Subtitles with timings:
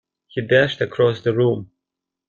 [0.29, 1.69] He dashed across the room.